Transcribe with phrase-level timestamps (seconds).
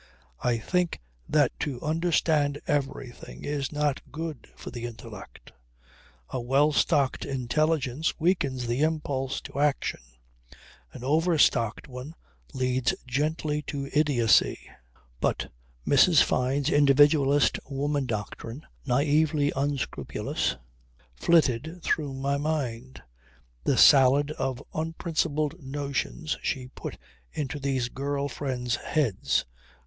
[0.43, 0.99] I think
[1.29, 5.51] that to understand everything is not good for the intellect.
[6.31, 9.99] A well stocked intelligence weakens the impulse to action;
[10.91, 12.15] an overstocked one
[12.51, 14.57] leads gently to idiocy.
[15.19, 15.51] But
[15.85, 16.23] Mrs.
[16.23, 20.55] Fyne's individualist woman doctrine, naively unscrupulous,
[21.15, 23.03] flitted through my mind.
[23.65, 26.97] The salad of unprincipled notions she put
[27.31, 29.45] into these girl friends' heads!